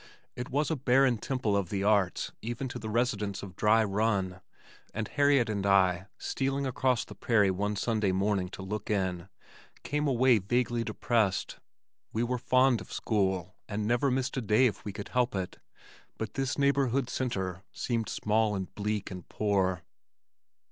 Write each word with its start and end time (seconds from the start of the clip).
It 0.35 0.49
was 0.49 0.71
a 0.71 0.75
barren 0.75 1.19
temple 1.19 1.55
of 1.55 1.69
the 1.69 1.83
arts 1.83 2.31
even 2.41 2.67
to 2.69 2.79
the 2.79 2.89
residents 2.89 3.43
of 3.43 3.55
Dry 3.55 3.83
Run, 3.83 4.41
and 4.95 5.07
Harriet 5.07 5.47
and 5.47 5.63
I, 5.63 6.07
stealing 6.17 6.65
across 6.65 7.05
the 7.05 7.13
prairie 7.13 7.51
one 7.51 7.75
Sunday 7.75 8.11
morning 8.11 8.49
to 8.49 8.63
look 8.63 8.89
in, 8.89 9.29
came 9.83 10.07
away 10.07 10.39
vaguely 10.39 10.83
depressed. 10.83 11.59
We 12.11 12.23
were 12.23 12.39
fond 12.39 12.81
of 12.81 12.91
school 12.91 13.53
and 13.69 13.85
never 13.85 14.09
missed 14.09 14.35
a 14.37 14.41
day 14.41 14.65
if 14.65 14.83
we 14.83 14.91
could 14.91 15.09
help 15.09 15.35
it, 15.35 15.59
but 16.17 16.33
this 16.33 16.57
neighborhood 16.57 17.07
center 17.07 17.63
seemed 17.71 18.09
small 18.09 18.55
and 18.55 18.73
bleak 18.73 19.11
and 19.11 19.29
poor. 19.29 19.83